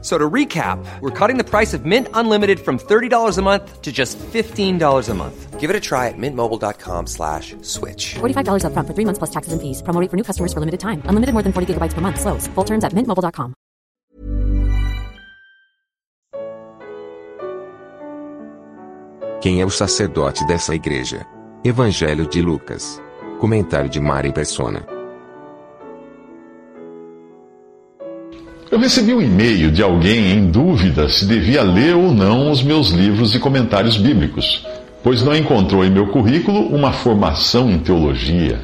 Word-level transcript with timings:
So 0.00 0.16
to 0.16 0.30
recap, 0.30 0.78
we're 1.00 1.10
cutting 1.10 1.38
the 1.38 1.44
price 1.44 1.74
of 1.74 1.84
Mint 1.84 2.06
Unlimited 2.14 2.60
from 2.60 2.78
$30 2.78 3.36
a 3.36 3.42
month 3.42 3.82
to 3.82 3.90
just 3.90 4.16
$15 4.18 5.08
a 5.08 5.14
month. 5.14 5.58
Give 5.58 5.70
it 5.70 5.74
a 5.74 5.80
try 5.80 6.06
at 6.06 6.14
mintmobile.com 6.16 7.08
slash 7.08 7.56
switch. 7.62 8.14
$45 8.20 8.62
upfront 8.62 8.86
for 8.86 8.94
three 8.94 9.04
months 9.04 9.18
plus 9.18 9.30
taxes 9.30 9.52
and 9.52 9.60
fees. 9.60 9.82
Promo 9.82 10.00
rate 10.00 10.08
for 10.08 10.16
new 10.16 10.22
customers 10.22 10.52
for 10.52 10.60
limited 10.60 10.78
time. 10.78 11.02
Unlimited 11.06 11.34
more 11.34 11.42
than 11.42 11.52
40 11.52 11.74
gigabytes 11.74 11.94
per 11.94 12.00
month. 12.00 12.20
Slows. 12.20 12.46
Full 12.54 12.64
terms 12.64 12.84
at 12.84 12.92
mintmobile.com. 12.94 13.54
Quem 19.40 19.60
é 19.60 19.64
o 19.64 19.70
sacerdote 19.70 20.44
dessa 20.46 20.74
igreja? 20.74 21.24
Evangelho 21.64 22.26
de 22.26 22.42
Lucas. 22.42 23.00
Comentário 23.40 23.88
de 23.88 24.00
Mari 24.00 24.32
Persona. 24.32 24.97
Eu 28.70 28.78
recebi 28.78 29.14
um 29.14 29.22
e-mail 29.22 29.70
de 29.70 29.82
alguém 29.82 30.32
em 30.32 30.50
dúvida 30.50 31.08
se 31.08 31.24
devia 31.24 31.62
ler 31.62 31.96
ou 31.96 32.12
não 32.12 32.50
os 32.50 32.62
meus 32.62 32.90
livros 32.90 33.34
e 33.34 33.38
comentários 33.38 33.96
bíblicos, 33.96 34.62
pois 35.02 35.22
não 35.22 35.34
encontrou 35.34 35.82
em 35.82 35.90
meu 35.90 36.08
currículo 36.08 36.66
uma 36.66 36.92
formação 36.92 37.70
em 37.70 37.78
teologia. 37.78 38.60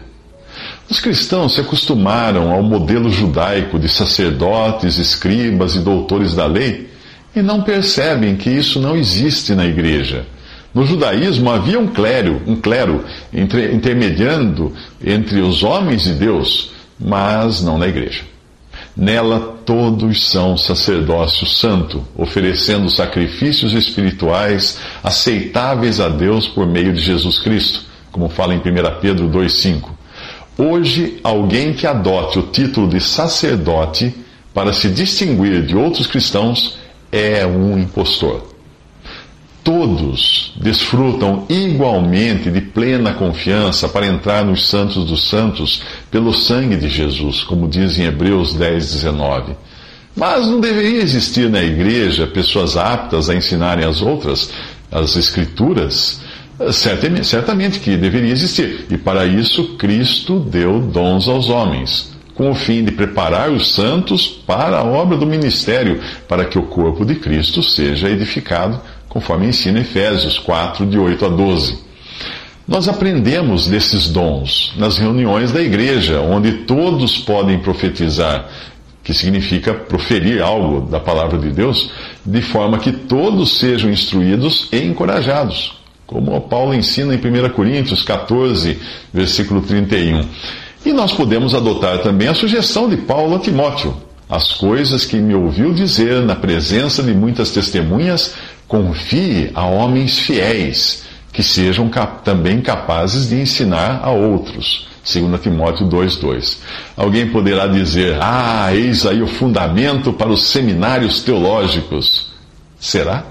Os 0.90 1.00
cristãos 1.00 1.54
se 1.54 1.60
acostumaram 1.62 2.52
ao 2.52 2.62
modelo 2.62 3.10
judaico 3.10 3.78
de 3.78 3.88
sacerdotes, 3.88 4.98
escribas 4.98 5.74
e 5.74 5.78
doutores 5.78 6.34
da 6.34 6.44
lei 6.44 6.90
e 7.34 7.40
não 7.40 7.62
percebem 7.62 8.36
que 8.36 8.50
isso 8.50 8.78
não 8.78 8.94
existe 8.94 9.54
na 9.54 9.64
igreja. 9.64 10.26
No 10.74 10.84
judaísmo 10.84 11.50
havia 11.50 11.80
um 11.80 11.86
clero, 11.86 12.42
um 12.46 12.56
clero 12.56 13.04
intermediando 13.32 14.70
entre 15.02 15.40
os 15.40 15.62
homens 15.62 16.06
e 16.06 16.12
Deus, 16.12 16.72
mas 17.00 17.62
não 17.62 17.78
na 17.78 17.88
igreja. 17.88 18.33
Nela 18.96 19.58
todos 19.66 20.30
são 20.30 20.56
sacerdócio 20.56 21.46
santo, 21.46 22.06
oferecendo 22.16 22.88
sacrifícios 22.88 23.72
espirituais 23.72 24.78
aceitáveis 25.02 25.98
a 25.98 26.08
Deus 26.08 26.46
por 26.46 26.64
meio 26.66 26.92
de 26.92 27.00
Jesus 27.00 27.38
Cristo, 27.40 27.82
como 28.12 28.28
fala 28.28 28.54
em 28.54 28.58
1 28.58 28.62
Pedro 29.00 29.28
2,5. 29.28 29.88
Hoje, 30.56 31.18
alguém 31.24 31.72
que 31.72 31.86
adote 31.86 32.38
o 32.38 32.42
título 32.42 32.86
de 32.86 33.00
sacerdote 33.00 34.14
para 34.54 34.72
se 34.72 34.88
distinguir 34.88 35.66
de 35.66 35.76
outros 35.76 36.06
cristãos 36.06 36.78
é 37.10 37.44
um 37.44 37.76
impostor 37.76 38.53
todos 39.64 40.52
desfrutam 40.56 41.46
igualmente 41.48 42.50
de 42.50 42.60
plena 42.60 43.14
confiança 43.14 43.88
para 43.88 44.06
entrar 44.06 44.44
nos 44.44 44.68
santos 44.68 45.06
dos 45.06 45.28
santos 45.28 45.82
pelo 46.10 46.34
sangue 46.34 46.76
de 46.76 46.88
Jesus, 46.88 47.42
como 47.42 47.66
diz 47.66 47.98
em 47.98 48.04
Hebreus 48.04 48.54
10, 48.54 48.92
19. 48.92 49.56
Mas 50.14 50.46
não 50.46 50.60
deveria 50.60 51.00
existir 51.00 51.48
na 51.48 51.62
igreja 51.62 52.26
pessoas 52.26 52.76
aptas 52.76 53.30
a 53.30 53.34
ensinarem 53.34 53.84
as 53.84 54.02
outras 54.02 54.50
as 54.92 55.16
Escrituras? 55.16 56.20
Certamente, 56.70 57.26
certamente 57.26 57.80
que 57.80 57.96
deveria 57.96 58.30
existir. 58.30 58.86
E 58.88 58.96
para 58.96 59.26
isso, 59.26 59.76
Cristo 59.76 60.38
deu 60.38 60.78
dons 60.78 61.26
aos 61.26 61.48
homens, 61.48 62.12
com 62.32 62.48
o 62.50 62.54
fim 62.54 62.84
de 62.84 62.92
preparar 62.92 63.50
os 63.50 63.72
santos 63.72 64.28
para 64.28 64.78
a 64.78 64.84
obra 64.84 65.16
do 65.16 65.26
ministério, 65.26 66.00
para 66.28 66.44
que 66.44 66.56
o 66.56 66.62
corpo 66.62 67.04
de 67.04 67.16
Cristo 67.16 67.60
seja 67.60 68.08
edificado 68.08 68.80
conforme 69.14 69.46
ensina 69.46 69.78
Efésios 69.78 70.40
4, 70.40 70.84
de 70.84 70.98
8 70.98 71.24
a 71.24 71.28
12. 71.28 71.78
Nós 72.66 72.88
aprendemos 72.88 73.68
desses 73.68 74.08
dons 74.08 74.72
nas 74.76 74.98
reuniões 74.98 75.52
da 75.52 75.62
igreja, 75.62 76.20
onde 76.20 76.50
todos 76.64 77.18
podem 77.18 77.60
profetizar, 77.60 78.48
que 79.04 79.14
significa 79.14 79.72
proferir 79.72 80.42
algo 80.42 80.90
da 80.90 80.98
palavra 80.98 81.38
de 81.38 81.50
Deus, 81.50 81.92
de 82.26 82.42
forma 82.42 82.78
que 82.78 82.90
todos 82.90 83.58
sejam 83.58 83.88
instruídos 83.88 84.68
e 84.72 84.78
encorajados, 84.78 85.78
como 86.06 86.40
Paulo 86.40 86.74
ensina 86.74 87.14
em 87.14 87.18
1 87.18 87.50
Coríntios 87.50 88.02
14, 88.02 88.78
versículo 89.12 89.60
31. 89.60 90.24
E 90.84 90.92
nós 90.92 91.12
podemos 91.12 91.54
adotar 91.54 91.98
também 91.98 92.26
a 92.26 92.34
sugestão 92.34 92.88
de 92.88 92.96
Paulo 92.96 93.36
a 93.36 93.38
Timóteo. 93.38 93.94
As 94.28 94.54
coisas 94.54 95.04
que 95.04 95.18
me 95.18 95.34
ouviu 95.34 95.72
dizer 95.72 96.22
na 96.22 96.34
presença 96.34 97.02
de 97.02 97.12
muitas 97.12 97.50
testemunhas, 97.50 98.34
confie 98.74 99.52
a 99.54 99.64
homens 99.64 100.18
fiéis, 100.18 101.04
que 101.32 101.44
sejam 101.44 101.88
cap 101.88 102.24
também 102.24 102.60
capazes 102.60 103.28
de 103.28 103.36
ensinar 103.36 104.00
a 104.02 104.10
outros. 104.10 104.88
2 105.04 105.40
Timóteo 105.40 105.86
2,2. 105.86 106.58
Alguém 106.96 107.30
poderá 107.30 107.68
dizer: 107.68 108.16
Ah, 108.20 108.74
eis 108.74 109.06
aí 109.06 109.22
o 109.22 109.28
fundamento 109.28 110.12
para 110.12 110.30
os 110.30 110.48
seminários 110.48 111.22
teológicos. 111.22 112.32
Será? 112.80 113.24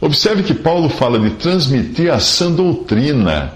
Observe 0.00 0.42
que 0.42 0.54
Paulo 0.54 0.88
fala 0.88 1.18
de 1.18 1.30
transmitir 1.30 2.10
a 2.10 2.18
sã 2.18 2.50
doutrina 2.50 3.52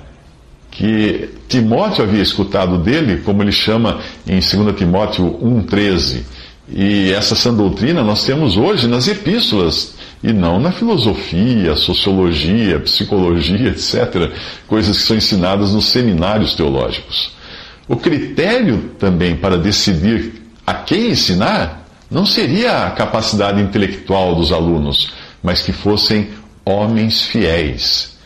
que 0.71 1.31
Timóteo 1.49 2.05
havia 2.05 2.23
escutado 2.23 2.77
dele, 2.79 3.23
como 3.25 3.43
ele 3.43 3.53
chama 3.53 4.01
em 4.27 4.41
2 4.41 4.77
Timóteo 4.77 5.39
1,13. 5.43 6.23
E 6.69 7.13
essa 7.13 7.35
sã 7.35 7.55
doutrina 7.55 8.03
nós 8.03 8.25
temos 8.25 8.59
hoje 8.59 8.87
nas 8.87 9.09
epístolas 9.09 9.97
e 10.23 10.33
não 10.33 10.59
na 10.59 10.73
filosofia, 10.73 11.77
sociologia, 11.77 12.81
psicologia, 12.81 13.69
etc., 13.69 14.33
coisas 14.67 14.99
que 14.99 15.03
são 15.05 15.17
ensinadas 15.17 15.73
nos 15.73 15.87
seminários 15.87 16.55
teológicos. 16.55 17.33
O 17.89 17.97
critério 17.97 18.91
também 18.99 19.37
para 19.37 19.57
decidir 19.57 20.43
a 20.67 20.75
quem 20.75 21.11
ensinar 21.11 21.87
não 22.11 22.27
seria 22.27 22.87
a 22.87 22.91
capacidade 22.91 23.61
intelectual 23.61 24.35
dos 24.35 24.53
alunos, 24.53 25.13
mas 25.43 25.63
que 25.63 25.73
fossem 25.73 26.29
homens 26.65 27.23
fiéis. 27.23 28.19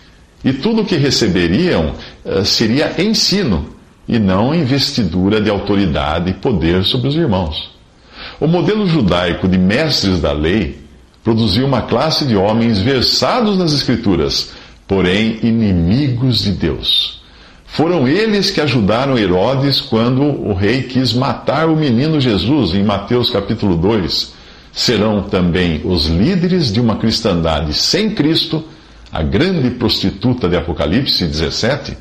E 0.44 0.52
tudo 0.52 0.82
o 0.82 0.84
que 0.84 0.96
receberiam 0.96 1.94
uh, 2.24 2.44
seria 2.44 3.00
ensino 3.00 3.76
e 4.08 4.18
não 4.18 4.54
investidura 4.54 5.40
de 5.40 5.48
autoridade 5.48 6.30
e 6.30 6.34
poder 6.34 6.84
sobre 6.84 7.08
os 7.08 7.14
irmãos. 7.14 7.70
O 8.40 8.46
modelo 8.48 8.88
judaico 8.88 9.46
de 9.46 9.58
mestres 9.58 10.20
da 10.20 10.32
lei 10.32 10.80
produziu 11.24 11.66
uma 11.66 11.82
classe 11.82 12.24
de 12.24 12.36
homens 12.36 12.78
versados 12.78 13.56
nas 13.56 13.72
Escrituras, 13.72 14.50
porém 14.86 15.38
inimigos 15.42 16.42
de 16.42 16.52
Deus. 16.52 17.22
Foram 17.66 18.06
eles 18.06 18.50
que 18.50 18.60
ajudaram 18.60 19.16
Herodes 19.16 19.80
quando 19.80 20.22
o 20.22 20.52
rei 20.52 20.82
quis 20.82 21.14
matar 21.14 21.68
o 21.68 21.76
menino 21.76 22.20
Jesus, 22.20 22.74
em 22.74 22.82
Mateus 22.82 23.30
capítulo 23.30 23.76
2. 23.76 24.34
Serão 24.72 25.22
também 25.22 25.80
os 25.84 26.06
líderes 26.06 26.70
de 26.72 26.80
uma 26.80 26.96
cristandade 26.96 27.72
sem 27.72 28.10
Cristo, 28.10 28.62
a 29.10 29.22
grande 29.22 29.70
prostituta 29.70 30.48
de 30.48 30.56
Apocalipse 30.56 31.24
17, 31.24 31.96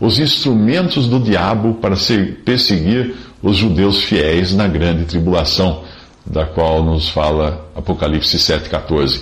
os 0.00 0.18
instrumentos 0.18 1.06
do 1.06 1.20
diabo 1.20 1.74
para 1.74 1.96
perseguir 2.44 3.14
os 3.40 3.56
judeus 3.56 4.02
fiéis 4.02 4.52
na 4.52 4.66
grande 4.66 5.04
tribulação 5.04 5.84
da 6.24 6.44
qual 6.46 6.82
nos 6.82 7.08
fala 7.08 7.68
Apocalipse 7.74 8.36
7,14. 8.36 9.20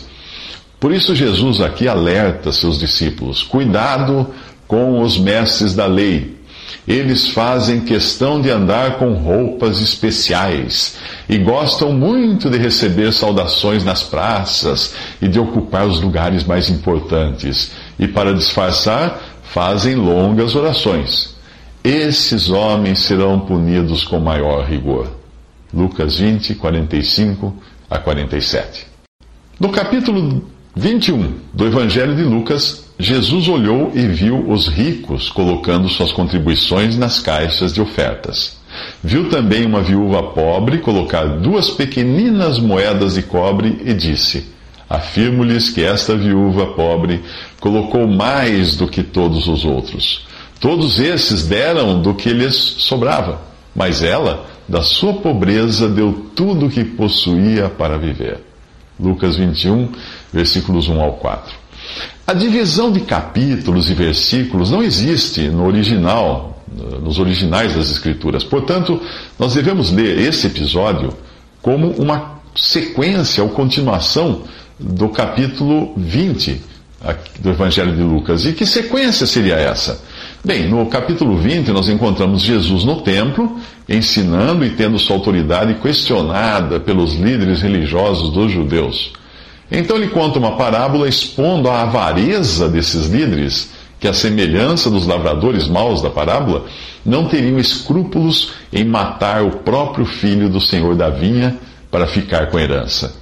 Por 0.78 0.92
isso, 0.92 1.14
Jesus 1.14 1.60
aqui 1.60 1.86
alerta 1.86 2.52
seus 2.52 2.78
discípulos: 2.78 3.42
cuidado 3.42 4.26
com 4.66 5.02
os 5.02 5.18
mestres 5.18 5.74
da 5.74 5.86
lei. 5.86 6.40
Eles 6.86 7.28
fazem 7.28 7.80
questão 7.80 8.40
de 8.40 8.48
andar 8.48 8.98
com 8.98 9.12
roupas 9.12 9.80
especiais 9.80 10.96
e 11.28 11.36
gostam 11.36 11.92
muito 11.92 12.48
de 12.48 12.56
receber 12.56 13.12
saudações 13.12 13.84
nas 13.84 14.02
praças 14.02 14.94
e 15.20 15.28
de 15.28 15.38
ocupar 15.38 15.86
os 15.86 16.00
lugares 16.00 16.44
mais 16.44 16.70
importantes. 16.70 17.72
E 17.98 18.08
para 18.08 18.32
disfarçar, 18.32 19.20
fazem 19.42 19.94
longas 19.94 20.54
orações. 20.54 21.34
Esses 21.84 22.48
homens 22.48 23.00
serão 23.02 23.40
punidos 23.40 24.04
com 24.04 24.18
maior 24.18 24.64
rigor. 24.64 25.19
Lucas 25.72 26.18
20, 26.18 26.54
45 26.56 27.54
a 27.88 27.98
47. 27.98 28.86
No 29.58 29.70
capítulo 29.70 30.44
21 30.74 31.34
do 31.52 31.66
Evangelho 31.66 32.16
de 32.16 32.22
Lucas, 32.22 32.86
Jesus 32.98 33.48
olhou 33.48 33.92
e 33.94 34.06
viu 34.06 34.50
os 34.50 34.66
ricos 34.68 35.28
colocando 35.28 35.88
suas 35.88 36.12
contribuições 36.12 36.96
nas 36.96 37.20
caixas 37.20 37.72
de 37.72 37.80
ofertas. 37.80 38.58
Viu 39.02 39.28
também 39.28 39.64
uma 39.64 39.82
viúva 39.82 40.22
pobre 40.22 40.78
colocar 40.78 41.24
duas 41.24 41.70
pequeninas 41.70 42.58
moedas 42.58 43.14
de 43.14 43.22
cobre 43.22 43.80
e 43.84 43.94
disse: 43.94 44.48
Afirmo-lhes 44.88 45.70
que 45.70 45.82
esta 45.82 46.16
viúva 46.16 46.66
pobre 46.68 47.22
colocou 47.60 48.06
mais 48.06 48.76
do 48.76 48.88
que 48.88 49.02
todos 49.02 49.46
os 49.46 49.64
outros. 49.64 50.26
Todos 50.58 50.98
esses 50.98 51.46
deram 51.46 52.02
do 52.02 52.14
que 52.14 52.32
lhes 52.32 52.54
sobrava 52.54 53.49
Mas 53.74 54.02
ela, 54.02 54.46
da 54.68 54.82
sua 54.82 55.14
pobreza, 55.14 55.88
deu 55.88 56.26
tudo 56.34 56.66
o 56.66 56.70
que 56.70 56.84
possuía 56.84 57.68
para 57.68 57.96
viver. 57.98 58.38
Lucas 58.98 59.36
21, 59.36 59.88
versículos 60.32 60.88
1 60.88 61.00
ao 61.00 61.12
4. 61.14 61.54
A 62.26 62.34
divisão 62.34 62.92
de 62.92 63.00
capítulos 63.00 63.90
e 63.90 63.94
versículos 63.94 64.70
não 64.70 64.82
existe 64.82 65.48
no 65.48 65.66
original, 65.66 66.62
nos 67.02 67.18
originais 67.18 67.74
das 67.74 67.90
Escrituras. 67.90 68.44
Portanto, 68.44 69.00
nós 69.38 69.54
devemos 69.54 69.90
ler 69.90 70.18
esse 70.18 70.46
episódio 70.46 71.12
como 71.60 71.90
uma 71.92 72.40
sequência 72.54 73.42
ou 73.42 73.50
continuação 73.50 74.42
do 74.78 75.08
capítulo 75.08 75.92
20 75.96 76.60
do 77.40 77.50
Evangelho 77.50 77.96
de 77.96 78.02
Lucas. 78.02 78.44
E 78.44 78.52
que 78.52 78.66
sequência 78.66 79.26
seria 79.26 79.54
essa? 79.56 80.00
Bem, 80.42 80.66
no 80.68 80.86
capítulo 80.86 81.36
20 81.36 81.70
nós 81.70 81.90
encontramos 81.90 82.40
Jesus 82.40 82.82
no 82.82 83.02
templo, 83.02 83.58
ensinando 83.86 84.64
e 84.64 84.70
tendo 84.70 84.98
sua 84.98 85.16
autoridade 85.16 85.74
questionada 85.74 86.80
pelos 86.80 87.12
líderes 87.12 87.60
religiosos 87.60 88.32
dos 88.32 88.50
judeus. 88.50 89.12
Então 89.70 89.98
ele 89.98 90.08
conta 90.08 90.38
uma 90.38 90.56
parábola 90.56 91.06
expondo 91.06 91.68
a 91.68 91.82
avareza 91.82 92.70
desses 92.70 93.06
líderes, 93.08 93.70
que, 94.00 94.08
à 94.08 94.14
semelhança 94.14 94.90
dos 94.90 95.06
lavradores 95.06 95.68
maus 95.68 96.00
da 96.00 96.08
parábola, 96.08 96.64
não 97.04 97.28
teriam 97.28 97.58
escrúpulos 97.58 98.52
em 98.72 98.82
matar 98.82 99.42
o 99.42 99.58
próprio 99.58 100.06
filho 100.06 100.48
do 100.48 100.58
senhor 100.58 100.96
da 100.96 101.10
vinha 101.10 101.58
para 101.90 102.06
ficar 102.06 102.46
com 102.46 102.56
a 102.56 102.62
herança. 102.62 103.14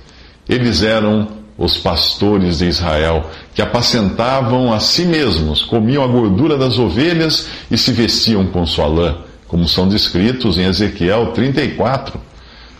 Eles 0.48 0.84
eram 0.84 1.37
os 1.58 1.76
pastores 1.76 2.58
de 2.58 2.66
Israel, 2.66 3.28
que 3.52 3.60
apacentavam 3.60 4.72
a 4.72 4.78
si 4.78 5.04
mesmos, 5.04 5.64
comiam 5.64 6.04
a 6.04 6.06
gordura 6.06 6.56
das 6.56 6.78
ovelhas 6.78 7.48
e 7.68 7.76
se 7.76 7.90
vestiam 7.90 8.46
com 8.46 8.64
sua 8.64 8.86
lã, 8.86 9.16
como 9.48 9.66
são 9.66 9.88
descritos 9.88 10.56
em 10.56 10.66
Ezequiel 10.66 11.32
34. 11.32 12.20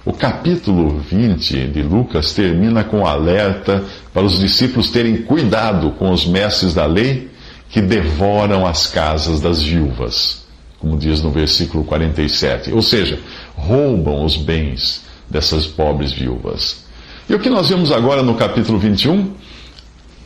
O 0.05 0.13
capítulo 0.13 1.01
20 1.01 1.67
de 1.67 1.83
Lucas 1.83 2.33
termina 2.33 2.85
com 2.85 3.05
alerta 3.05 3.85
para 4.15 4.25
os 4.25 4.39
discípulos 4.39 4.91
terem 4.91 5.19
cuidado 5.23 5.91
com 5.99 6.13
os 6.13 6.25
mestres 6.25 6.73
da 6.73 6.87
lei 6.87 7.29
que 7.69 7.83
devoram 7.83 8.65
as 8.65 8.87
casas 8.87 9.41
das 9.41 9.61
viúvas, 9.61 10.47
como 10.79 10.97
diz 10.97 11.21
no 11.21 11.31
versículo 11.31 11.83
47. 11.83 12.73
Ou 12.73 12.81
seja, 12.81 13.19
roubam 13.57 14.25
os 14.25 14.37
bens 14.37 15.03
dessas 15.29 15.67
pobres 15.67 16.13
viúvas. 16.13 16.88
E 17.29 17.35
o 17.35 17.39
que 17.39 17.51
nós 17.51 17.69
vemos 17.69 17.93
agora 17.93 18.23
no 18.23 18.35
capítulo 18.37 18.79
21? 18.79 19.31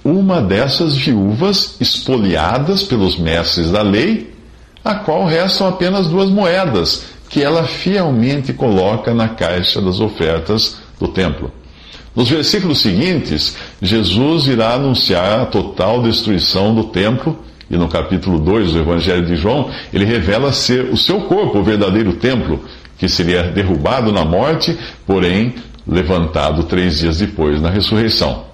Uma 0.04 0.40
dessas 0.40 0.96
viúvas 0.96 1.76
espoliadas 1.80 2.84
pelos 2.84 3.18
mestres 3.18 3.72
da 3.72 3.82
lei, 3.82 4.32
a 4.84 4.94
qual 4.94 5.26
restam 5.26 5.66
apenas 5.66 6.06
duas 6.06 6.30
moedas, 6.30 7.06
que 7.28 7.42
ela 7.42 7.64
fielmente 7.64 8.52
coloca 8.52 9.12
na 9.12 9.28
caixa 9.28 9.80
das 9.82 9.98
ofertas 9.98 10.76
do 11.00 11.08
templo. 11.08 11.50
Nos 12.14 12.28
versículos 12.28 12.80
seguintes, 12.80 13.56
Jesus 13.80 14.46
irá 14.46 14.74
anunciar 14.74 15.40
a 15.40 15.46
total 15.46 16.02
destruição 16.02 16.72
do 16.72 16.84
templo, 16.84 17.36
e 17.68 17.76
no 17.76 17.88
capítulo 17.88 18.38
2 18.38 18.74
do 18.74 18.78
Evangelho 18.78 19.26
de 19.26 19.34
João, 19.34 19.70
ele 19.92 20.04
revela 20.04 20.52
ser 20.52 20.84
o 20.84 20.96
seu 20.96 21.22
corpo 21.22 21.58
o 21.58 21.64
verdadeiro 21.64 22.12
templo, 22.12 22.62
que 22.96 23.08
seria 23.08 23.42
derrubado 23.42 24.12
na 24.12 24.24
morte, 24.24 24.78
porém 25.04 25.54
levantado 25.86 26.64
três 26.64 26.98
dias 26.98 27.18
depois 27.18 27.60
na 27.60 27.70
ressurreição. 27.70 28.44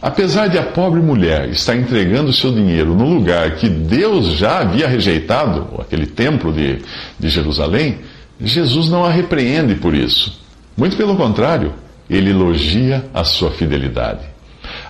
Apesar 0.00 0.48
de 0.48 0.58
a 0.58 0.62
pobre 0.62 1.00
mulher 1.00 1.48
estar 1.48 1.76
entregando 1.76 2.32
seu 2.32 2.52
dinheiro 2.52 2.94
no 2.94 3.08
lugar 3.08 3.56
que 3.56 3.68
Deus 3.68 4.36
já 4.36 4.60
havia 4.60 4.86
rejeitado, 4.86 5.80
aquele 5.80 6.06
templo 6.06 6.52
de, 6.52 6.78
de 7.18 7.28
Jerusalém, 7.28 7.98
Jesus 8.40 8.88
não 8.88 9.04
a 9.04 9.10
repreende 9.10 9.74
por 9.76 9.94
isso. 9.94 10.40
Muito 10.76 10.96
pelo 10.96 11.16
contrário, 11.16 11.74
ele 12.08 12.30
elogia 12.30 13.04
a 13.12 13.24
sua 13.24 13.50
fidelidade. 13.50 14.32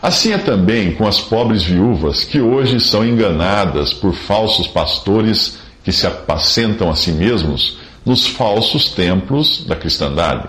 Assim 0.01 0.33
é 0.33 0.39
também 0.39 0.93
com 0.93 1.07
as 1.07 1.21
pobres 1.21 1.63
viúvas 1.63 2.25
que 2.25 2.41
hoje 2.41 2.81
são 2.81 3.05
enganadas 3.07 3.93
por 3.93 4.13
falsos 4.13 4.67
pastores 4.67 5.59
que 5.85 5.93
se 5.93 6.07
apacentam 6.07 6.91
a 6.91 6.97
si 6.97 7.13
mesmos 7.13 7.79
nos 8.05 8.27
falsos 8.27 8.91
templos 8.91 9.65
da 9.65 9.77
cristandade. 9.77 10.49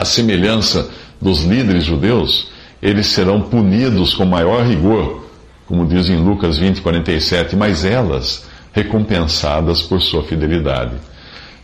A 0.00 0.04
semelhança 0.06 0.88
dos 1.20 1.42
líderes 1.44 1.84
judeus, 1.84 2.48
eles 2.80 3.08
serão 3.08 3.42
punidos 3.42 4.14
com 4.14 4.24
maior 4.24 4.64
rigor, 4.64 5.26
como 5.66 5.86
diz 5.86 6.08
em 6.08 6.16
Lucas 6.16 6.56
20, 6.56 6.80
47, 6.80 7.54
mas 7.54 7.84
elas 7.84 8.46
recompensadas 8.72 9.82
por 9.82 10.00
sua 10.00 10.22
fidelidade. 10.22 10.94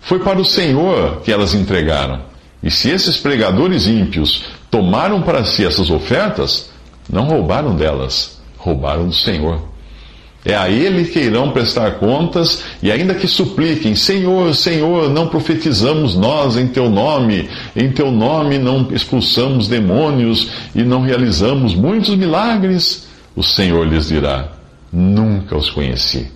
Foi 0.02 0.18
para 0.18 0.38
o 0.38 0.44
Senhor 0.44 1.22
que 1.22 1.32
elas 1.32 1.54
entregaram. 1.54 2.20
E 2.62 2.70
se 2.70 2.90
esses 2.90 3.16
pregadores 3.16 3.86
ímpios 3.86 4.44
tomaram 4.70 5.22
para 5.22 5.42
si 5.46 5.64
essas 5.64 5.88
ofertas, 5.88 6.68
não 7.08 7.24
roubaram 7.24 7.74
delas, 7.74 8.38
roubaram 8.58 9.06
do 9.08 9.14
Senhor. 9.14 9.62
É 10.46 10.54
a 10.54 10.70
ele 10.70 11.06
que 11.06 11.18
irão 11.18 11.50
prestar 11.50 11.98
contas, 11.98 12.62
e 12.80 12.92
ainda 12.92 13.16
que 13.16 13.26
supliquem: 13.26 13.96
Senhor, 13.96 14.54
Senhor, 14.54 15.10
não 15.10 15.26
profetizamos 15.26 16.14
nós 16.14 16.56
em 16.56 16.68
teu 16.68 16.88
nome, 16.88 17.50
em 17.74 17.90
teu 17.90 18.12
nome 18.12 18.56
não 18.56 18.86
expulsamos 18.92 19.66
demônios 19.66 20.48
e 20.72 20.84
não 20.84 21.02
realizamos 21.02 21.74
muitos 21.74 22.14
milagres. 22.14 23.08
O 23.34 23.42
Senhor 23.42 23.84
lhes 23.88 24.06
dirá: 24.06 24.52
Nunca 24.92 25.56
os 25.56 25.68
conheci. 25.68 26.28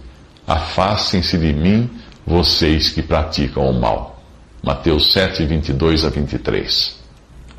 Afastem-se 0.45 1.39
de 1.39 1.53
mim, 1.53 1.89
vocês 2.27 2.91
que 2.91 3.03
praticam 3.03 3.71
o 3.71 3.81
mal. 3.81 4.21
Mateus 4.61 5.13
7, 5.13 5.47
22 5.47 6.05
a 6.05 6.09
23. 6.09 6.99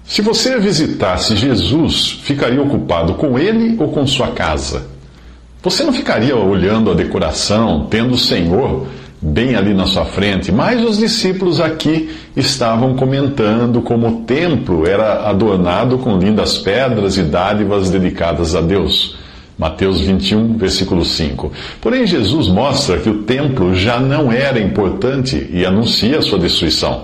Se 0.03 0.21
você 0.21 0.59
visitasse 0.59 1.37
Jesus, 1.37 2.19
ficaria 2.23 2.61
ocupado 2.61 3.13
com 3.13 3.39
ele 3.39 3.77
ou 3.79 3.93
com 3.93 4.05
sua 4.05 4.31
casa? 4.31 4.90
Você 5.63 5.83
não 5.83 5.93
ficaria 5.93 6.35
olhando 6.35 6.89
a 6.89 6.95
decoração, 6.95 7.85
tendo 7.87 8.15
o 8.15 8.17
Senhor 8.17 8.87
bem 9.21 9.55
ali 9.55 9.75
na 9.75 9.85
sua 9.85 10.05
frente, 10.05 10.51
mas 10.51 10.83
os 10.83 10.97
discípulos 10.97 11.61
aqui 11.61 12.09
estavam 12.35 12.95
comentando 12.95 13.79
como 13.81 14.07
o 14.07 14.21
templo 14.21 14.87
era 14.87 15.29
adornado 15.29 15.99
com 15.99 16.17
lindas 16.17 16.57
pedras 16.57 17.15
e 17.17 17.21
dádivas 17.21 17.91
dedicadas 17.91 18.55
a 18.55 18.61
Deus. 18.61 19.15
Mateus 19.55 20.01
21, 20.01 20.57
versículo 20.57 21.05
5. 21.05 21.51
Porém, 21.79 22.07
Jesus 22.07 22.47
mostra 22.47 22.97
que 22.97 23.09
o 23.11 23.21
templo 23.21 23.75
já 23.75 23.99
não 23.99 24.31
era 24.31 24.59
importante 24.59 25.47
e 25.53 25.63
anuncia 25.63 26.17
a 26.17 26.21
sua 26.23 26.39
destruição. 26.39 27.03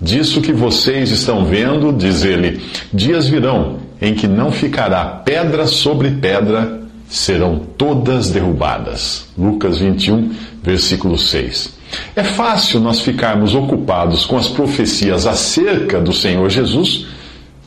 Disso 0.00 0.40
que 0.40 0.52
vocês 0.52 1.12
estão 1.12 1.44
vendo, 1.44 1.92
diz 1.92 2.24
ele, 2.24 2.60
dias 2.92 3.28
virão 3.28 3.76
em 4.02 4.14
que 4.14 4.26
não 4.26 4.50
ficará 4.50 5.04
pedra 5.04 5.68
sobre 5.68 6.10
pedra 6.10 6.85
serão 7.08 7.58
todas 7.58 8.30
derrubadas. 8.30 9.26
Lucas 9.36 9.78
21, 9.78 10.32
versículo 10.62 11.18
6. 11.18 11.76
É 12.14 12.24
fácil 12.24 12.80
nós 12.80 13.00
ficarmos 13.00 13.54
ocupados 13.54 14.26
com 14.26 14.36
as 14.36 14.48
profecias 14.48 15.26
acerca 15.26 16.00
do 16.00 16.12
Senhor 16.12 16.48
Jesus 16.50 17.06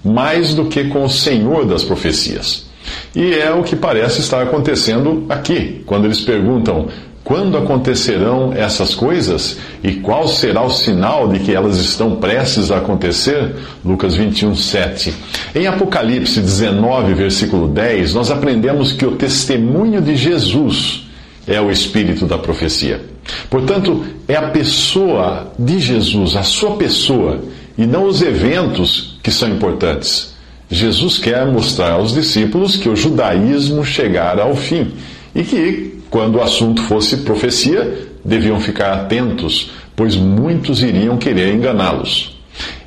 mais 0.03 0.53
do 0.53 0.65
que 0.65 0.85
com 0.85 1.03
o 1.03 1.09
Senhor 1.09 1.65
das 1.65 1.83
profecias. 1.83 2.67
E 3.15 3.33
é 3.33 3.51
o 3.51 3.63
que 3.63 3.75
parece 3.75 4.21
estar 4.21 4.41
acontecendo 4.41 5.25
aqui, 5.29 5.83
quando 5.85 6.05
eles 6.05 6.21
perguntam: 6.21 6.87
quando 7.29 7.59
acontecerão 7.59 8.51
essas 8.53 8.95
coisas? 8.95 9.59
E 9.83 9.91
qual 9.93 10.27
será 10.27 10.63
o 10.63 10.71
sinal 10.71 11.27
de 11.27 11.37
que 11.37 11.53
elas 11.53 11.77
estão 11.77 12.15
prestes 12.15 12.71
a 12.71 12.77
acontecer? 12.77 13.53
Lucas 13.85 14.15
21, 14.15 14.55
7. 14.55 15.13
Em 15.53 15.67
Apocalipse 15.67 16.41
19, 16.41 17.13
versículo 17.13 17.67
10, 17.67 18.15
nós 18.15 18.31
aprendemos 18.31 18.93
que 18.93 19.05
o 19.05 19.11
testemunho 19.11 20.01
de 20.01 20.15
Jesus 20.15 21.07
é 21.45 21.61
o 21.61 21.69
espírito 21.69 22.25
da 22.25 22.39
profecia. 22.39 22.99
Portanto, 23.47 24.03
é 24.27 24.35
a 24.35 24.49
pessoa 24.49 25.53
de 25.59 25.77
Jesus, 25.77 26.35
a 26.35 26.41
sua 26.41 26.77
pessoa, 26.77 27.41
e 27.77 27.85
não 27.85 28.05
os 28.05 28.23
eventos 28.23 29.19
que 29.21 29.29
são 29.29 29.49
importantes. 29.49 30.33
Jesus 30.67 31.19
quer 31.19 31.45
mostrar 31.45 31.91
aos 31.91 32.11
discípulos 32.11 32.75
que 32.75 32.89
o 32.89 32.95
judaísmo 32.95 33.85
chegara 33.85 34.41
ao 34.41 34.55
fim 34.55 34.93
e 35.33 35.43
que 35.43 35.99
quando 36.09 36.35
o 36.35 36.41
assunto 36.41 36.81
fosse 36.83 37.17
profecia, 37.17 38.07
deviam 38.23 38.59
ficar 38.59 38.93
atentos, 38.93 39.71
pois 39.95 40.15
muitos 40.15 40.81
iriam 40.81 41.17
querer 41.17 41.53
enganá-los. 41.53 42.39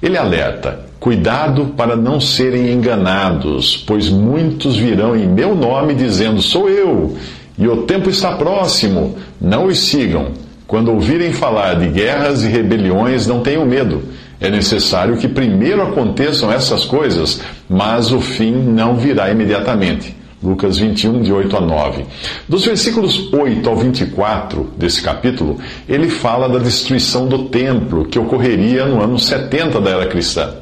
Ele 0.02 0.16
alerta: 0.16 0.87
cuidado 0.99 1.72
para 1.76 1.96
não 1.96 2.20
serem 2.20 2.72
enganados, 2.72 3.76
pois 3.87 4.08
muitos 4.08 4.76
virão 4.76 5.16
em 5.16 5.26
meu 5.26 5.54
nome 5.54 5.94
dizendo: 5.94 6.42
sou 6.42 6.68
eu, 6.68 7.16
e 7.58 7.66
o 7.68 7.82
tempo 7.82 8.11
está 8.11 8.32
próximo. 8.32 9.16
Não 9.40 9.66
os 9.66 9.78
sigam. 9.78 10.28
Quando 10.66 10.90
ouvirem 10.90 11.32
falar 11.32 11.75
de 11.75 11.88
guerras 11.88 12.42
e 12.42 12.49
rebeliões, 12.49 13.26
não 13.26 13.40
tenham 13.40 13.66
medo. 13.66 14.02
É 14.40 14.50
necessário 14.50 15.18
que 15.18 15.28
primeiro 15.28 15.82
aconteçam 15.82 16.50
essas 16.50 16.84
coisas, 16.84 17.40
mas 17.68 18.11
o 18.11 18.20
fim 18.20 18.52
não 18.52 18.96
virá 18.96 19.30
imediatamente. 19.30 20.16
Lucas 20.42 20.78
21, 20.78 21.22
de 21.22 21.32
8 21.32 21.56
a 21.56 21.61
9. 21.61 22.04
Dos 22.49 22.64
versículos 22.64 23.32
8 23.32 23.68
ao 23.68 23.76
24 23.76 24.70
desse 24.76 25.00
capítulo, 25.00 25.58
ele 25.88 26.11
fala 26.11 26.49
da 26.49 26.58
destruição 26.58 27.28
do 27.28 27.44
templo, 27.44 28.04
que 28.06 28.18
ocorreria 28.18 28.84
no 28.84 29.00
ano 29.00 29.18
70 29.18 29.80
da 29.80 29.90
era 29.90 30.06
cristã. 30.06 30.54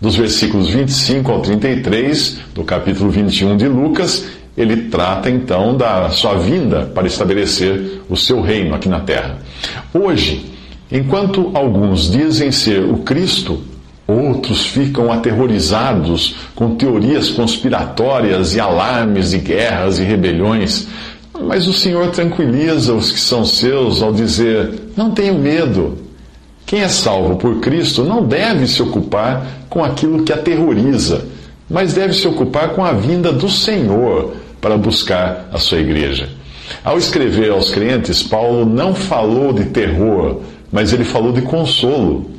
Dos 0.00 0.16
versículos 0.16 0.70
25 0.70 1.32
ao 1.32 1.40
33 1.40 2.38
do 2.54 2.62
capítulo 2.62 3.10
21 3.10 3.56
de 3.56 3.66
Lucas, 3.66 4.26
ele 4.56 4.88
trata 4.88 5.28
então 5.28 5.76
da 5.76 6.10
sua 6.10 6.34
vinda 6.34 6.86
para 6.94 7.06
estabelecer 7.06 8.02
o 8.08 8.16
seu 8.16 8.40
reino 8.40 8.74
aqui 8.74 8.88
na 8.88 9.00
terra. 9.00 9.38
Hoje, 9.92 10.44
enquanto 10.92 11.50
alguns 11.54 12.10
dizem 12.10 12.52
ser 12.52 12.84
o 12.84 12.98
Cristo, 12.98 13.60
outros 14.06 14.66
ficam 14.66 15.12
aterrorizados 15.12 16.36
com 16.54 16.74
teorias 16.74 17.30
conspiratórias 17.30 18.54
e 18.54 18.60
alarmes 18.60 19.30
de 19.30 19.38
guerras 19.38 19.98
e 19.98 20.02
rebeliões. 20.02 20.86
Mas 21.42 21.66
o 21.66 21.72
Senhor 21.72 22.10
tranquiliza 22.10 22.94
os 22.94 23.10
que 23.10 23.20
são 23.20 23.44
seus 23.44 24.02
ao 24.02 24.12
dizer: 24.12 24.90
Não 24.96 25.10
tenham 25.10 25.38
medo. 25.38 25.98
Quem 26.66 26.80
é 26.80 26.88
salvo 26.88 27.36
por 27.36 27.60
Cristo 27.60 28.04
não 28.04 28.26
deve 28.26 28.66
se 28.66 28.82
ocupar 28.82 29.46
com 29.68 29.84
aquilo 29.84 30.22
que 30.22 30.32
aterroriza, 30.32 31.26
mas 31.68 31.92
deve 31.92 32.14
se 32.14 32.26
ocupar 32.26 32.70
com 32.70 32.84
a 32.84 32.92
vinda 32.92 33.30
do 33.30 33.50
Senhor 33.50 34.34
para 34.60 34.78
buscar 34.78 35.48
a 35.52 35.58
sua 35.58 35.78
igreja. 35.78 36.28
Ao 36.82 36.96
escrever 36.96 37.50
aos 37.50 37.70
crentes, 37.70 38.22
Paulo 38.22 38.64
não 38.64 38.94
falou 38.94 39.52
de 39.52 39.66
terror, 39.66 40.40
mas 40.72 40.92
ele 40.92 41.04
falou 41.04 41.32
de 41.32 41.42
consolo. 41.42 42.30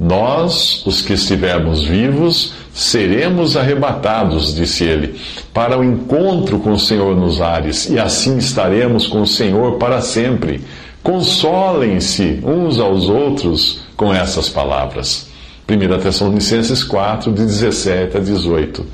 Nós, 0.00 0.82
os 0.86 1.02
que 1.02 1.12
estivermos 1.12 1.84
vivos, 1.84 2.54
seremos 2.72 3.54
arrebatados, 3.54 4.54
disse 4.54 4.82
ele, 4.82 5.20
para 5.52 5.78
o 5.78 5.84
encontro 5.84 6.58
com 6.58 6.72
o 6.72 6.78
Senhor 6.78 7.14
nos 7.14 7.42
ares, 7.42 7.90
e 7.90 7.98
assim 7.98 8.38
estaremos 8.38 9.06
com 9.06 9.20
o 9.20 9.26
Senhor 9.26 9.76
para 9.76 10.00
sempre. 10.00 10.62
Consolem-se 11.02 12.40
uns 12.42 12.80
aos 12.80 13.10
outros 13.10 13.82
com 13.94 14.12
essas 14.12 14.48
palavras. 14.48 15.28
1 15.68 15.98
Tessalonicenses 16.00 16.82
4, 16.82 17.30
de 17.30 17.44
17 17.44 18.16
a 18.16 18.20
18. 18.20 18.86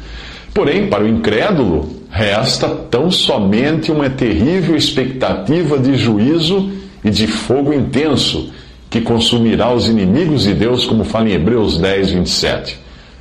Porém, 0.53 0.89
para 0.89 1.05
o 1.05 1.09
incrédulo, 1.09 1.89
resta 2.11 2.69
tão 2.69 3.13
somente 3.13 3.93
uma 3.93 4.11
terrível 4.11 4.75
expectativa 4.75 5.79
de 5.79 5.97
juízo 5.97 6.73
e 7.05 7.11
de 7.11 7.29
fogo 7.29 7.73
intenso 7.73 8.51
que 8.89 9.01
consumirá 9.01 9.73
os 9.73 9.89
inimigos 9.89 10.45
de 10.45 10.55
Deus, 10.55 10.87
como 10.87 11.05
fala 11.05 11.29
em 11.29 11.33
Hebreus 11.33 11.79
10, 11.79 12.11
27. 12.11 12.79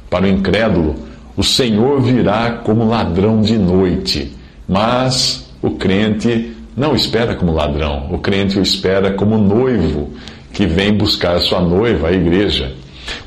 Para 0.09 0.25
o 0.25 0.27
incrédulo, 0.27 0.95
o 1.35 1.43
Senhor 1.43 2.01
virá 2.01 2.61
como 2.63 2.87
ladrão 2.87 3.41
de 3.41 3.57
noite, 3.57 4.31
mas 4.67 5.49
o 5.61 5.71
crente 5.71 6.53
não 6.77 6.95
espera 6.95 7.35
como 7.35 7.53
ladrão, 7.53 8.07
o 8.11 8.17
crente 8.19 8.59
o 8.59 8.61
espera 8.61 9.11
como 9.11 9.37
noivo 9.37 10.11
que 10.53 10.65
vem 10.65 10.93
buscar 10.93 11.39
sua 11.39 11.59
noiva, 11.59 12.09
a 12.09 12.13
igreja. 12.13 12.73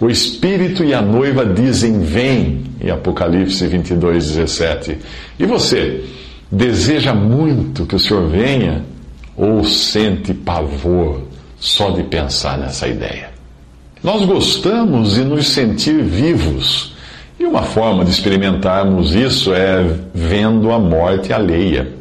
O 0.01 0.09
Espírito 0.09 0.83
e 0.83 0.95
a 0.95 1.03
noiva 1.03 1.45
dizem: 1.45 2.01
Vem, 2.01 2.65
em 2.81 2.91
Apocalipse 2.91 3.67
22, 3.67 4.33
17. 4.35 4.99
E 5.39 5.47
você, 5.47 6.05
deseja 6.51 7.15
muito 7.15 7.85
que 7.87 7.95
o 7.95 7.99
Senhor 7.99 8.27
venha 8.29 8.83
ou 9.37 9.63
sente 9.63 10.33
pavor 10.35 11.28
só 11.59 11.91
de 11.91 12.03
pensar 12.05 12.59
nessa 12.59 12.87
ideia? 12.87 13.31
Nós 14.03 14.25
gostamos 14.25 15.15
de 15.15 15.25
nos 15.25 15.49
sentir 15.49 16.03
vivos. 16.03 16.95
E 17.39 17.45
uma 17.45 17.63
forma 17.63 18.05
de 18.05 18.11
experimentarmos 18.11 19.15
isso 19.15 19.53
é 19.53 19.85
vendo 20.15 20.73
a 20.73 20.79
morte 20.79 21.33
alheia. 21.33 21.93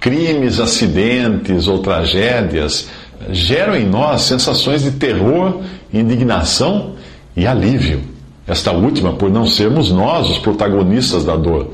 Crimes, 0.00 0.58
acidentes 0.58 1.68
ou 1.68 1.78
tragédias 1.78 2.88
geram 3.30 3.76
em 3.76 3.86
nós 3.86 4.22
sensações 4.22 4.82
de 4.82 4.92
terror, 4.92 5.60
indignação 5.92 6.94
e 7.36 7.46
alívio. 7.46 8.00
Esta 8.46 8.72
última 8.72 9.12
por 9.12 9.30
não 9.30 9.46
sermos 9.46 9.92
nós 9.92 10.28
os 10.28 10.38
protagonistas 10.38 11.24
da 11.24 11.36
dor. 11.36 11.70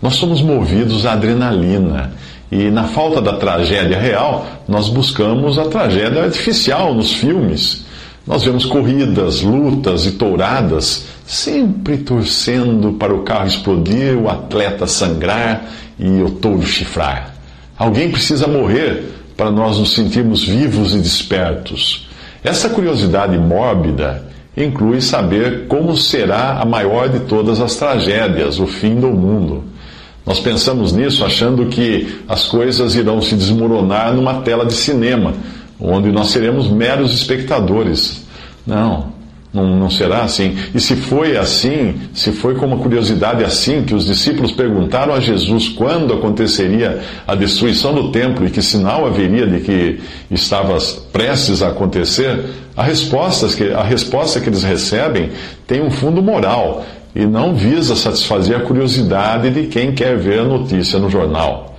Nós 0.00 0.14
somos 0.14 0.40
movidos 0.40 1.04
à 1.04 1.12
adrenalina. 1.12 2.12
E 2.50 2.70
na 2.70 2.84
falta 2.84 3.20
da 3.20 3.34
tragédia 3.34 3.98
real, 3.98 4.46
nós 4.68 4.88
buscamos 4.88 5.58
a 5.58 5.64
tragédia 5.64 6.24
artificial 6.24 6.94
nos 6.94 7.12
filmes. 7.12 7.84
Nós 8.26 8.44
vemos 8.44 8.64
corridas, 8.64 9.42
lutas 9.42 10.06
e 10.06 10.12
touradas, 10.12 11.06
sempre 11.26 11.98
torcendo 11.98 12.92
para 12.92 13.14
o 13.14 13.22
carro 13.22 13.46
explodir, 13.46 14.16
o 14.16 14.28
atleta 14.28 14.86
sangrar 14.86 15.64
e 15.98 16.22
o 16.22 16.30
touro 16.30 16.66
chifrar. 16.66 17.34
Alguém 17.76 18.10
precisa 18.10 18.46
morrer 18.46 19.12
para 19.36 19.50
nós 19.50 19.78
nos 19.78 19.94
sentirmos 19.94 20.44
vivos 20.44 20.94
e 20.94 20.98
despertos. 20.98 22.08
Essa 22.42 22.68
curiosidade 22.68 23.36
mórbida 23.36 24.24
inclui 24.56 25.00
saber 25.00 25.66
como 25.66 25.96
será 25.96 26.58
a 26.60 26.64
maior 26.64 27.08
de 27.08 27.20
todas 27.20 27.60
as 27.60 27.76
tragédias, 27.76 28.58
o 28.58 28.66
fim 28.66 28.94
do 28.94 29.08
mundo. 29.08 29.64
Nós 30.26 30.40
pensamos 30.40 30.92
nisso 30.92 31.24
achando 31.24 31.66
que 31.66 32.18
as 32.28 32.46
coisas 32.46 32.96
irão 32.96 33.22
se 33.22 33.36
desmoronar 33.36 34.12
numa 34.12 34.40
tela 34.40 34.66
de 34.66 34.74
cinema, 34.74 35.32
onde 35.80 36.10
nós 36.10 36.28
seremos 36.28 36.68
meros 36.68 37.14
espectadores. 37.14 38.26
Não, 38.66 39.12
não, 39.54 39.76
não 39.76 39.88
será 39.88 40.24
assim. 40.24 40.58
E 40.74 40.80
se 40.80 40.96
foi 40.96 41.36
assim, 41.36 41.94
se 42.12 42.32
foi 42.32 42.56
com 42.56 42.66
uma 42.66 42.78
curiosidade 42.78 43.44
assim 43.44 43.84
que 43.84 43.94
os 43.94 44.04
discípulos 44.04 44.50
perguntaram 44.50 45.14
a 45.14 45.20
Jesus 45.20 45.68
quando 45.68 46.12
aconteceria 46.12 47.00
a 47.24 47.36
destruição 47.36 47.94
do 47.94 48.10
templo 48.10 48.44
e 48.44 48.50
que 48.50 48.60
sinal 48.60 49.06
haveria 49.06 49.46
de 49.46 49.60
que 49.60 50.00
estava 50.28 50.76
prestes 51.12 51.62
a 51.62 51.68
acontecer, 51.68 52.46
a 52.76 52.82
resposta 52.82 53.46
que, 53.48 53.72
a 53.72 53.82
resposta 53.82 54.40
que 54.40 54.48
eles 54.48 54.64
recebem 54.64 55.30
tem 55.68 55.80
um 55.80 55.90
fundo 55.90 56.20
moral 56.20 56.84
e 57.16 57.24
não 57.24 57.54
visa 57.54 57.96
satisfazer 57.96 58.54
a 58.54 58.60
curiosidade 58.60 59.48
de 59.48 59.68
quem 59.68 59.92
quer 59.92 60.18
ver 60.18 60.40
a 60.40 60.44
notícia 60.44 60.98
no 60.98 61.08
jornal. 61.08 61.74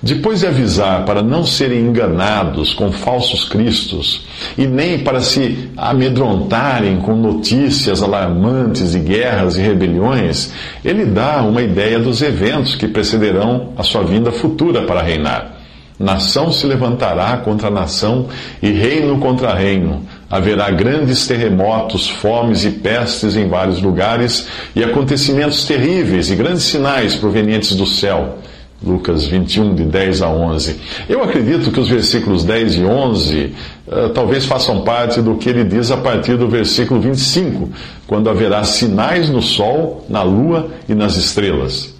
Depois 0.00 0.40
de 0.40 0.46
avisar 0.46 1.04
para 1.04 1.20
não 1.20 1.44
serem 1.44 1.80
enganados 1.80 2.72
com 2.72 2.92
falsos 2.92 3.44
cristos 3.44 4.24
e 4.56 4.66
nem 4.66 5.00
para 5.00 5.20
se 5.20 5.68
amedrontarem 5.76 6.98
com 6.98 7.16
notícias 7.16 8.00
alarmantes 8.02 8.92
de 8.92 9.00
guerras 9.00 9.58
e 9.58 9.60
rebeliões, 9.60 10.52
ele 10.84 11.04
dá 11.04 11.42
uma 11.42 11.60
ideia 11.60 11.98
dos 11.98 12.22
eventos 12.22 12.76
que 12.76 12.86
precederão 12.86 13.72
a 13.76 13.82
sua 13.82 14.04
vinda 14.04 14.30
futura 14.30 14.82
para 14.82 15.02
reinar. 15.02 15.56
Nação 15.98 16.52
se 16.52 16.64
levantará 16.64 17.38
contra 17.38 17.68
nação 17.68 18.28
e 18.62 18.70
reino 18.70 19.18
contra 19.18 19.52
reino 19.52 20.04
Haverá 20.30 20.70
grandes 20.70 21.26
terremotos, 21.26 22.08
fomes 22.08 22.64
e 22.64 22.70
pestes 22.70 23.34
em 23.34 23.48
vários 23.48 23.80
lugares 23.80 24.46
e 24.76 24.84
acontecimentos 24.84 25.64
terríveis 25.64 26.30
e 26.30 26.36
grandes 26.36 26.64
sinais 26.64 27.14
provenientes 27.14 27.74
do 27.74 27.86
céu. 27.86 28.38
Lucas 28.84 29.26
21, 29.26 29.74
de 29.74 29.84
10 29.84 30.22
a 30.22 30.28
11. 30.28 30.76
Eu 31.08 31.22
acredito 31.22 31.72
que 31.72 31.80
os 31.80 31.88
versículos 31.88 32.44
10 32.44 32.76
e 32.76 32.84
11 32.84 33.36
uh, 33.36 33.52
eh, 33.90 34.08
talvez 34.14 34.44
façam 34.44 34.82
parte 34.82 35.20
do 35.20 35.34
que 35.34 35.48
ele 35.48 35.64
diz 35.64 35.90
a 35.90 35.96
partir 35.96 36.36
do 36.36 36.46
versículo 36.46 37.00
25, 37.00 37.70
quando 38.06 38.30
haverá 38.30 38.62
sinais 38.62 39.28
no 39.28 39.42
sol, 39.42 40.04
na 40.08 40.22
lua 40.22 40.70
e 40.88 40.94
nas 40.94 41.16
estrelas. 41.16 41.92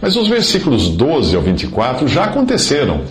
Mas 0.00 0.16
os 0.16 0.26
versículos 0.26 0.88
12 0.88 1.36
ao 1.36 1.42
24 1.42 2.08
já 2.08 2.24
aconteceram 2.24 3.02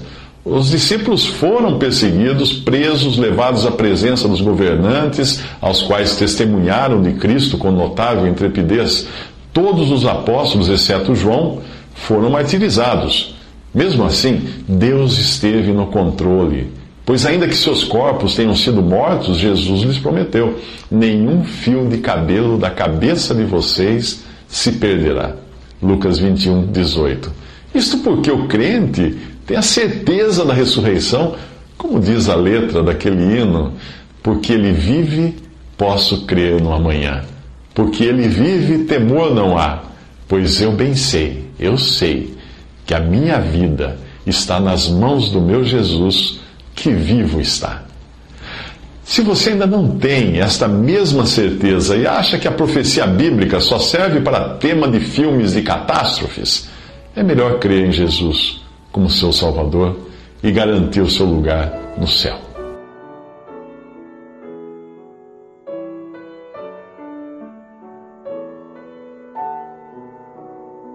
os 0.43 0.71
discípulos 0.71 1.25
foram 1.25 1.77
perseguidos, 1.77 2.51
presos, 2.51 3.17
levados 3.17 3.65
à 3.65 3.71
presença 3.71 4.27
dos 4.27 4.41
governantes, 4.41 5.43
aos 5.62 5.83
quais 5.83 6.15
testemunharam 6.15 7.01
de 7.01 7.13
Cristo 7.13 7.60
com 7.60 7.71
notável 7.71 8.27
intrepidez. 8.27 9.07
Todos 9.53 9.91
os 9.91 10.05
apóstolos, 10.05 10.67
exceto 10.67 11.13
João, 11.13 11.60
foram 11.93 12.31
martirizados. 12.31 13.36
Mesmo 13.74 14.03
assim, 14.03 14.48
Deus 14.67 15.19
esteve 15.19 15.71
no 15.71 15.88
controle. 15.88 16.71
Pois, 17.05 17.25
ainda 17.25 17.48
que 17.48 17.55
seus 17.55 17.83
corpos 17.83 18.36
tenham 18.36 18.55
sido 18.55 18.81
mortos, 18.81 19.38
Jesus 19.38 19.81
lhes 19.81 20.00
prometeu: 20.00 20.60
nenhum 20.89 21.43
fio 21.43 21.88
de 21.88 21.98
cabelo 21.98 22.57
da 22.57 22.69
cabeça 22.69 23.36
de 23.36 23.43
vocês 23.43 24.24
se 24.48 24.74
perderá. 24.74 25.36
Lucas 25.81 26.17
21, 26.19 26.67
18. 26.67 27.31
Isto 27.74 28.00
porque 28.00 28.29
o 28.29 28.48
crente 28.48 29.17
tem 29.51 29.58
a 29.58 29.62
certeza 29.62 30.46
da 30.46 30.53
ressurreição, 30.53 31.36
como 31.77 32.00
diz 32.00 32.29
a 32.29 32.36
letra 32.36 32.81
daquele 32.81 33.22
hino, 33.22 33.74
porque 34.24 34.53
ele 34.53 34.72
vive, 34.72 35.36
posso 35.77 36.25
crer 36.25 36.62
no 36.62 36.72
amanhã. 36.72 37.25
Porque 37.74 38.05
ele 38.05 38.29
vive, 38.29 38.86
temor 38.86 39.36
não 39.36 39.58
há, 39.58 39.84
pois 40.25 40.62
eu 40.62 40.72
bem 40.72 40.96
sei, 40.96 41.50
eu 41.60 41.77
sei, 41.77 42.34
que 42.86 42.93
a 42.93 43.00
minha 43.01 43.41
vida 43.41 43.98
está 44.25 44.58
nas 44.58 44.88
mãos 44.88 45.29
do 45.29 45.41
meu 45.41 45.65
Jesus, 45.65 46.39
que 46.74 46.91
vivo 46.91 47.41
está. 47.41 47.84
Se 49.03 49.22
você 49.22 49.50
ainda 49.50 49.67
não 49.67 49.98
tem 49.98 50.39
esta 50.39 50.65
mesma 50.65 51.25
certeza 51.25 51.98
e 51.98 52.08
acha 52.08 52.38
que 52.38 52.48
a 52.48 52.51
profecia 52.51 53.05
bíblica 53.05 53.60
só 53.60 53.79
serve 53.79 54.22
para 54.22 54.55
tema 54.55 54.88
de 54.88 55.01
filmes 55.01 55.51
de 55.51 55.62
catástrofes, 55.62 56.70
é 57.13 57.22
melhor 57.22 57.60
crer 57.60 57.88
em 57.88 57.91
Jesus 57.91 58.61
como 58.91 59.10
seu 59.10 59.31
Salvador 59.31 59.98
e 60.43 60.51
garantir 60.51 61.01
o 61.01 61.10
seu 61.10 61.25
lugar 61.25 61.95
no 61.98 62.07
céu. 62.07 62.38